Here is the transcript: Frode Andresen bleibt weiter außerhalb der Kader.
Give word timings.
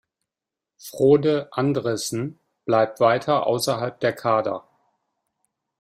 Frode 0.79 1.53
Andresen 1.53 2.39
bleibt 2.65 2.99
weiter 3.01 3.45
außerhalb 3.45 3.99
der 3.99 4.13
Kader. 4.13 4.67